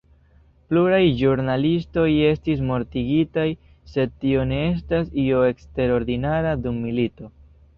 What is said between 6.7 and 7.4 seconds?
milito.